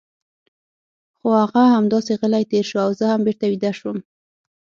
خو 1.17 1.27
هغه 1.41 1.61
همداسې 1.75 2.11
غلی 2.21 2.43
تېر 2.51 2.65
شو 2.69 2.77
او 2.85 2.91
زه 2.99 3.05
هم 3.11 3.21
بېرته 3.27 3.45
ویده 3.47 3.71
شوم. 3.79 3.97